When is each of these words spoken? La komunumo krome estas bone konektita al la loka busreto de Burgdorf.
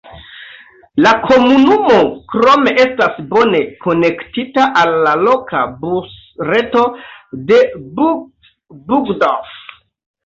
La 1.05 1.09
komunumo 1.25 1.97
krome 2.31 2.73
estas 2.85 3.19
bone 3.35 3.61
konektita 3.85 4.65
al 4.85 4.95
la 5.09 5.13
loka 5.27 5.61
busreto 5.85 6.87
de 7.53 7.61
Burgdorf. 8.01 9.57